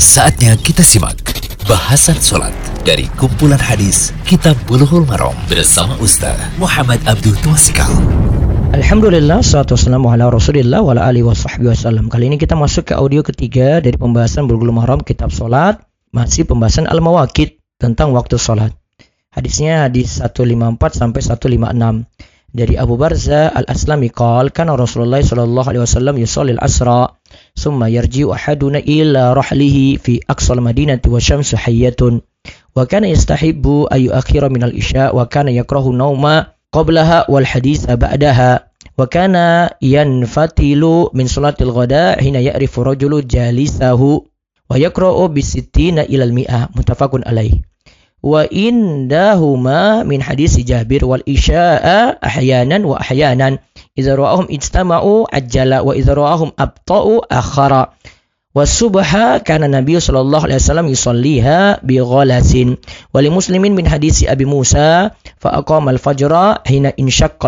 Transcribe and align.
Saatnya 0.00 0.56
kita 0.56 0.80
simak 0.80 1.20
bahasan 1.68 2.16
sholat 2.16 2.56
dari 2.88 3.04
kumpulan 3.20 3.60
hadis 3.60 4.16
Kitab 4.24 4.56
Bulughul 4.64 5.04
Maram 5.04 5.36
bersama 5.44 5.92
Ustaz 6.00 6.40
Muhammad 6.56 7.04
Abdul 7.04 7.36
Twasikal. 7.44 7.92
Alhamdulillah, 8.72 9.44
salatu 9.44 9.76
wassalamu 9.76 10.08
ala 10.08 10.32
rasulillah 10.32 10.80
wa 10.80 10.96
ala 10.96 11.04
alihi 11.04 11.28
wa 11.28 11.36
wasallam. 11.36 12.08
Kali 12.08 12.32
ini 12.32 12.40
kita 12.40 12.56
masuk 12.56 12.88
ke 12.88 12.94
audio 12.96 13.20
ketiga 13.20 13.84
dari 13.84 14.00
pembahasan 14.00 14.48
Bulughul 14.48 14.72
Maram 14.72 15.04
Kitab 15.04 15.36
Sholat. 15.36 15.84
Masih 16.16 16.48
pembahasan 16.48 16.88
Al-Mawakid 16.88 17.60
tentang 17.76 18.16
waktu 18.16 18.40
sholat. 18.40 18.72
Hadisnya 19.28 19.84
hadis 19.84 20.16
154 20.16 20.96
sampai 20.96 21.20
156 21.20 22.08
dari 22.50 22.74
Abu 22.74 22.98
Barza 22.98 23.46
Al-Aslami 23.54 24.10
qal 24.10 24.50
kana 24.50 24.74
Rasulullah 24.74 25.22
sallallahu 25.22 25.70
alaihi 25.70 25.84
wasallam 25.86 26.18
yusalli 26.18 26.58
al-asra 26.58 27.14
thumma 27.54 27.86
yarji'u 27.86 28.34
ahaduna 28.34 28.82
ila 28.82 29.38
rahlihi 29.38 30.02
fi 30.02 30.18
aqsal 30.26 30.58
madinati 30.58 31.06
wa 31.06 31.22
syamsu 31.22 31.54
hayyatun. 31.54 32.26
Wa 32.74 32.86
kana 32.90 33.06
yastahibbu 33.10 33.90
ay 33.94 34.10
yu'akhkhira 34.10 34.50
min 34.50 34.66
al-isya 34.66 35.14
wa 35.14 35.30
kana 35.30 35.54
yakrahu 35.54 35.94
nauma 35.94 36.58
qablaha 36.74 37.30
wal 37.30 37.46
haditha 37.46 37.94
ba'daha. 37.94 38.66
Wa 38.98 39.06
kana 39.06 39.70
yanfatilu 39.78 41.14
min 41.14 41.30
salatil 41.30 41.70
ghada 41.70 42.18
hina 42.18 42.42
ya'rifu 42.42 42.82
rajulu 42.82 43.22
jalisahu 43.24 44.26
wa 44.66 44.74
yakra'u 44.74 45.30
bi 45.30 45.40
sittina 45.42 46.02
ila 46.02 46.26
al-mi'ah 46.26 46.70
muttafaqun 46.74 47.22
alaihi 47.26 47.62
wa 48.20 48.44
indahuma 48.52 50.04
min 50.04 50.20
hadis 50.20 50.60
Jabir 50.60 51.04
wal 51.08 51.24
isya'a 51.24 52.20
ahyanan 52.20 52.84
wa 52.84 53.00
ahyanan 53.00 53.56
idza 53.96 54.12
ra'ahum 54.16 54.46
ijtama'u 54.52 55.24
ajjala 55.32 55.80
wa 55.80 55.96
idza 55.96 56.12
ra'ahum 56.12 56.52
abta'u 56.56 57.24
akhara 57.32 57.96
subha 58.66 59.38
kana 59.46 59.70
Nabi 59.70 59.94
sallallahu 60.02 60.44
alaihi 60.50 60.58
wasallam 60.58 60.90
yusalliha 60.90 61.80
bi 61.86 62.02
ghalasin 62.02 62.76
wa 63.14 63.22
li 63.22 63.30
muslimin 63.30 63.72
min 63.78 63.86
hadis 63.86 64.26
Abi 64.26 64.42
Musa 64.42 65.14
fa 65.38 65.54
aqama 65.62 65.94
al-fajra 65.94 66.58
hina 66.66 66.90
inshaqqa 66.98 67.46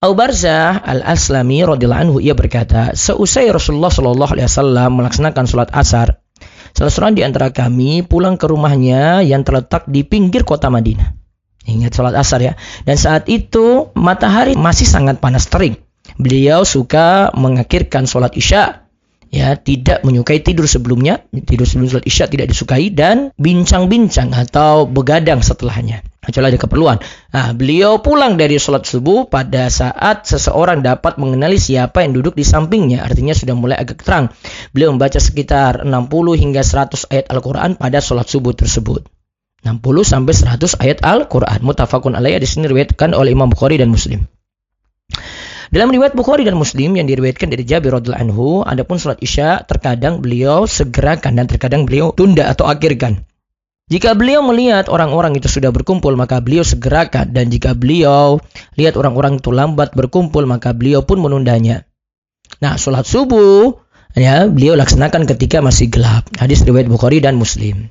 Abu 0.00 0.16
Barzah 0.16 0.80
Al-Aslami 0.80 1.60
radhiyallahu 1.60 2.00
anhu 2.08 2.16
ia 2.24 2.32
berkata, 2.32 2.96
seusai 2.96 3.52
Rasulullah 3.52 3.92
shallallahu 3.92 4.32
alaihi 4.32 4.48
wasallam 4.48 4.96
melaksanakan 4.96 5.44
sholat 5.44 5.68
asar, 5.76 6.24
salah 6.72 6.88
seorang 6.88 7.20
di 7.20 7.20
antara 7.20 7.52
kami 7.52 8.00
pulang 8.00 8.40
ke 8.40 8.48
rumahnya 8.48 9.20
yang 9.20 9.44
terletak 9.44 9.84
di 9.92 10.00
pinggir 10.00 10.48
kota 10.48 10.72
Madinah. 10.72 11.12
Ingat 11.68 11.92
sholat 11.92 12.16
asar 12.16 12.40
ya. 12.40 12.56
Dan 12.88 12.96
saat 12.96 13.28
itu 13.28 13.92
matahari 13.92 14.56
masih 14.56 14.88
sangat 14.88 15.20
panas 15.20 15.52
terik. 15.52 15.84
Beliau 16.16 16.64
suka 16.64 17.28
mengakhirkan 17.36 18.08
sholat 18.08 18.32
isya 18.40 18.88
ya 19.28 19.52
tidak 19.60 20.00
menyukai 20.00 20.40
tidur 20.40 20.64
sebelumnya 20.64 21.28
tidur 21.44 21.68
sebelum 21.68 21.92
sholat 21.92 22.08
isya 22.08 22.24
tidak 22.24 22.48
disukai 22.48 22.88
dan 22.88 23.36
bincang-bincang 23.36 24.32
atau 24.32 24.88
begadang 24.88 25.44
setelahnya 25.44 26.00
kecuali 26.20 26.52
ada 26.52 26.60
keperluan. 26.60 27.00
Nah, 27.32 27.56
beliau 27.56 28.04
pulang 28.04 28.36
dari 28.36 28.60
sholat 28.60 28.84
subuh 28.84 29.26
pada 29.26 29.72
saat 29.72 30.28
seseorang 30.28 30.84
dapat 30.84 31.16
mengenali 31.16 31.56
siapa 31.56 32.04
yang 32.04 32.12
duduk 32.12 32.36
di 32.36 32.44
sampingnya. 32.44 33.02
Artinya 33.02 33.32
sudah 33.32 33.56
mulai 33.56 33.80
agak 33.80 34.04
terang. 34.04 34.28
Beliau 34.76 34.92
membaca 34.92 35.16
sekitar 35.16 35.88
60 35.88 35.90
hingga 36.36 36.60
100 36.60 37.08
ayat 37.08 37.26
Al-Quran 37.32 37.70
pada 37.80 37.98
sholat 38.04 38.28
subuh 38.28 38.52
tersebut. 38.52 39.08
60 39.64 39.80
sampai 40.04 40.32
100 40.36 40.80
ayat 40.80 40.98
Al-Quran. 41.04 41.60
Mutafakun 41.64 42.16
alaih 42.16 42.36
di 42.40 42.48
sini 42.48 42.68
diriwayatkan 42.68 43.16
oleh 43.16 43.32
Imam 43.32 43.48
Bukhari 43.48 43.80
dan 43.80 43.88
Muslim. 43.92 44.24
Dalam 45.70 45.94
riwayat 45.94 46.18
Bukhari 46.18 46.42
dan 46.42 46.58
Muslim 46.58 46.98
yang 46.98 47.06
diriwayatkan 47.06 47.46
dari 47.46 47.62
Jabir 47.62 47.94
radhiyallahu 47.94 48.24
anhu, 48.26 48.48
adapun 48.66 48.98
salat 48.98 49.22
Isya 49.22 49.62
terkadang 49.70 50.18
beliau 50.18 50.66
segerakan 50.66 51.38
dan 51.38 51.46
terkadang 51.46 51.86
beliau 51.86 52.10
tunda 52.10 52.50
atau 52.50 52.66
akhirkan. 52.66 53.22
Jika 53.90 54.14
beliau 54.14 54.46
melihat 54.46 54.86
orang-orang 54.86 55.34
itu 55.34 55.50
sudah 55.50 55.74
berkumpul, 55.74 56.14
maka 56.14 56.38
beliau 56.38 56.62
segerakan 56.62 57.34
dan 57.34 57.50
jika 57.50 57.74
beliau 57.74 58.38
lihat 58.78 58.94
orang-orang 58.94 59.42
itu 59.42 59.50
lambat 59.50 59.98
berkumpul, 59.98 60.46
maka 60.46 60.70
beliau 60.70 61.02
pun 61.02 61.18
menundanya. 61.18 61.82
Nah, 62.62 62.78
salat 62.78 63.02
subuh 63.10 63.82
ya, 64.14 64.46
beliau 64.46 64.78
laksanakan 64.78 65.26
ketika 65.34 65.58
masih 65.58 65.90
gelap. 65.90 66.30
Hadis 66.38 66.62
riwayat 66.62 66.86
Bukhari 66.86 67.18
dan 67.18 67.34
Muslim. 67.34 67.90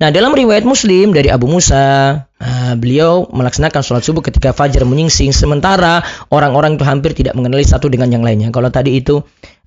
Nah, 0.00 0.08
dalam 0.08 0.32
riwayat 0.32 0.64
Muslim 0.64 1.12
dari 1.12 1.28
Abu 1.28 1.44
Musa, 1.44 2.16
uh, 2.24 2.72
beliau 2.80 3.28
melaksanakan 3.28 3.84
sholat 3.84 4.00
subuh 4.00 4.24
ketika 4.24 4.56
fajar 4.56 4.88
menyingsing, 4.88 5.28
sementara 5.28 6.00
orang-orang 6.32 6.80
itu 6.80 6.84
hampir 6.88 7.12
tidak 7.12 7.36
mengenali 7.36 7.62
satu 7.68 7.92
dengan 7.92 8.08
yang 8.08 8.24
lainnya. 8.24 8.48
Kalau 8.48 8.72
tadi 8.72 8.96
itu 8.96 9.20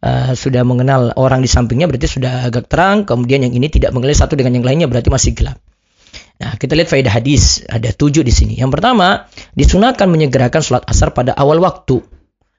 uh, 0.04 0.36
sudah 0.36 0.68
mengenal 0.68 1.16
orang 1.16 1.40
di 1.40 1.48
sampingnya, 1.48 1.88
berarti 1.88 2.20
sudah 2.20 2.52
agak 2.52 2.68
terang. 2.68 3.08
Kemudian 3.08 3.48
yang 3.48 3.56
ini 3.56 3.72
tidak 3.72 3.96
mengenali 3.96 4.14
satu 4.14 4.36
dengan 4.36 4.60
yang 4.60 4.68
lainnya, 4.68 4.92
berarti 4.92 5.08
masih 5.08 5.32
gelap. 5.32 5.58
Nah, 6.44 6.60
kita 6.60 6.76
lihat 6.76 6.92
faedah 6.92 7.14
hadis. 7.14 7.64
Ada 7.72 7.96
tujuh 7.96 8.22
di 8.22 8.34
sini. 8.36 8.54
Yang 8.60 8.76
pertama, 8.76 9.32
disunahkan 9.56 10.12
menyegerakan 10.12 10.60
sholat 10.60 10.84
asar 10.92 11.16
pada 11.16 11.32
awal 11.34 11.64
waktu. 11.64 12.04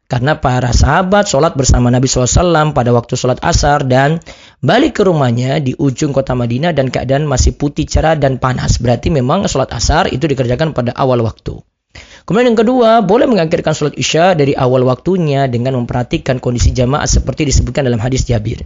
Karena 0.05 0.37
para 0.37 0.69
sahabat 0.69 1.25
sholat 1.27 1.57
bersama 1.57 1.89
Nabi 1.89 2.05
SAW 2.05 2.77
pada 2.77 2.93
waktu 2.93 3.17
sholat 3.17 3.41
asar 3.41 3.89
dan 3.89 4.21
balik 4.61 5.01
ke 5.01 5.03
rumahnya 5.03 5.65
di 5.65 5.73
ujung 5.81 6.13
kota 6.13 6.37
Madinah 6.37 6.77
dan 6.77 6.93
keadaan 6.93 7.25
masih 7.25 7.57
putih 7.57 7.89
cerah 7.89 8.13
dan 8.13 8.37
panas. 8.37 8.79
Berarti 8.79 9.09
memang 9.09 9.49
sholat 9.49 9.73
asar 9.73 10.13
itu 10.13 10.29
dikerjakan 10.29 10.77
pada 10.77 10.93
awal 10.93 11.25
waktu. 11.25 11.57
Kemudian 12.25 12.57
yang 12.57 12.61
kedua, 12.61 13.05
boleh 13.05 13.29
mengakhirkan 13.29 13.77
sholat 13.77 13.95
isya 14.01 14.33
dari 14.33 14.57
awal 14.57 14.89
waktunya 14.89 15.45
dengan 15.45 15.77
memperhatikan 15.77 16.41
kondisi 16.41 16.73
jamaah 16.73 17.05
seperti 17.05 17.45
disebutkan 17.45 17.85
dalam 17.85 18.01
hadis 18.01 18.25
Jabir. 18.25 18.65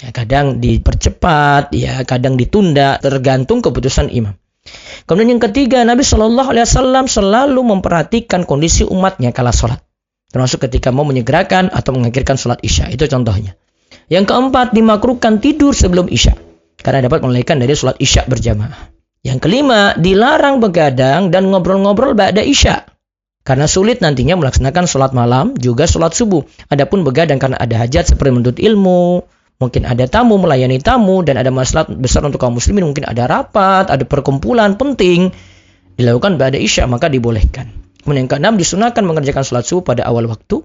Ya, 0.00 0.08
kadang 0.16 0.56
dipercepat, 0.56 1.76
ya 1.76 2.00
kadang 2.08 2.40
ditunda, 2.40 2.96
tergantung 3.04 3.60
keputusan 3.60 4.08
imam. 4.08 4.32
Kemudian 5.04 5.36
yang 5.36 5.42
ketiga, 5.44 5.84
Nabi 5.84 6.04
Shallallahu 6.04 6.48
Alaihi 6.52 6.64
Wasallam 6.64 7.04
selalu 7.04 7.60
memperhatikan 7.60 8.48
kondisi 8.48 8.84
umatnya 8.84 9.32
kala 9.32 9.52
sholat. 9.52 9.80
Termasuk 10.28 10.68
ketika 10.68 10.92
mau 10.92 11.08
menyegerakan 11.08 11.72
atau 11.72 11.96
mengakhirkan 11.96 12.36
sholat 12.36 12.60
isya. 12.60 12.88
Itu 12.92 13.08
contohnya. 13.08 13.56
Yang 14.08 14.32
keempat, 14.32 14.76
dimakruhkan 14.76 15.40
tidur 15.40 15.72
sebelum 15.72 16.08
isya. 16.08 16.36
Karena 16.80 17.08
dapat 17.08 17.24
melalaikan 17.24 17.60
dari 17.60 17.72
sholat 17.72 17.96
isya 18.00 18.28
berjamaah. 18.28 18.97
Yang 19.26 19.38
kelima, 19.44 19.98
dilarang 19.98 20.62
begadang 20.62 21.34
dan 21.34 21.50
ngobrol-ngobrol 21.50 22.14
ba'da 22.14 22.40
isya. 22.40 22.86
Karena 23.42 23.64
sulit 23.64 24.04
nantinya 24.04 24.36
melaksanakan 24.38 24.84
sholat 24.84 25.16
malam, 25.16 25.56
juga 25.56 25.88
sholat 25.88 26.12
subuh. 26.12 26.44
Adapun 26.68 27.02
begadang 27.02 27.40
karena 27.40 27.56
ada 27.56 27.80
hajat 27.80 28.12
seperti 28.14 28.30
menuntut 28.30 28.58
ilmu, 28.60 29.24
mungkin 29.58 29.88
ada 29.88 30.04
tamu 30.04 30.36
melayani 30.36 30.78
tamu, 30.78 31.24
dan 31.24 31.40
ada 31.40 31.48
masalah 31.48 31.88
besar 31.88 32.22
untuk 32.28 32.38
kaum 32.38 32.60
muslimin, 32.60 32.92
mungkin 32.92 33.08
ada 33.08 33.24
rapat, 33.24 33.88
ada 33.90 34.04
perkumpulan 34.04 34.76
penting, 34.76 35.32
dilakukan 35.96 36.36
ba'da 36.36 36.60
isya, 36.60 36.86
maka 36.86 37.10
dibolehkan. 37.10 37.72
Kemudian 38.04 38.24
yang 38.24 38.30
keenam 38.30 38.54
disunahkan 38.54 39.02
mengerjakan 39.02 39.42
sholat 39.42 39.64
subuh 39.66 39.92
pada 39.92 40.06
awal 40.06 40.30
waktu. 40.30 40.62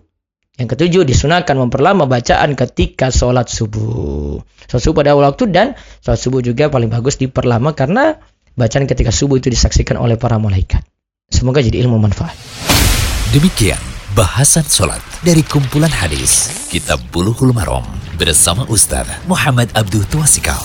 Yang 0.53 0.77
ketujuh 0.77 1.03
disunahkan 1.09 1.57
memperlama 1.57 2.05
bacaan 2.05 2.53
ketika 2.53 3.09
sholat 3.09 3.49
subuh. 3.49 4.37
Sholat 4.69 4.83
subuh 4.85 5.01
pada 5.01 5.17
awal 5.17 5.33
waktu 5.33 5.49
dan 5.49 5.73
sholat 6.05 6.21
subuh 6.21 6.45
juga 6.45 6.69
paling 6.69 6.93
bagus 6.93 7.17
diperlama 7.17 7.73
karena 7.73 8.21
bacaan 8.53 8.85
ketika 8.85 9.09
subuh 9.13 9.37
itu 9.41 9.49
disaksikan 9.49 9.97
oleh 9.97 10.17
para 10.17 10.37
malaikat. 10.37 10.81
Semoga 11.29 11.61
jadi 11.61 11.81
ilmu 11.85 11.97
manfaat. 11.97 12.37
Demikian 13.33 13.81
bahasan 14.13 14.65
sholat 14.69 15.01
dari 15.25 15.41
kumpulan 15.41 15.89
hadis 15.89 16.53
Kitab 16.69 17.01
Bulughul 17.09 17.49
Maram 17.49 17.81
bersama 18.13 18.61
Ustaz 18.69 19.09
Muhammad 19.25 19.73
Abdul 19.73 20.05
Tuasikal. 20.05 20.61